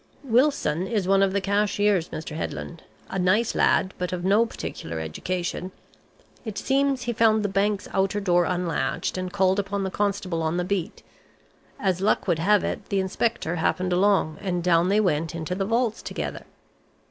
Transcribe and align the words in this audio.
"Wilson 0.23 0.87
is 0.87 1.07
one 1.07 1.21
of 1.21 1.31
the 1.31 1.39
cashiers, 1.39 2.09
Mr. 2.09 2.35
Headland 2.35 2.81
a 3.11 3.19
nice 3.19 3.53
lad, 3.53 3.93
but 3.99 4.11
of 4.11 4.25
no 4.25 4.47
particular 4.47 4.99
education. 4.99 5.71
It 6.43 6.57
seems 6.57 7.03
he 7.03 7.13
found 7.13 7.43
the 7.43 7.47
bank's 7.47 7.87
outer 7.93 8.19
door 8.19 8.45
unlatched, 8.45 9.15
and 9.15 9.31
called 9.31 9.59
up 9.59 9.69
the 9.69 9.91
constable 9.91 10.41
on 10.41 10.57
the 10.57 10.65
beat; 10.65 11.03
as 11.79 12.01
luck 12.01 12.27
would 12.27 12.39
have 12.39 12.63
it 12.63 12.89
the 12.89 12.99
inspector 12.99 13.57
happened 13.57 13.93
along, 13.93 14.39
and 14.41 14.63
down 14.63 14.89
they 14.89 14.99
went 14.99 15.35
into 15.35 15.53
the 15.53 15.65
vaults 15.65 16.01
together. 16.01 16.45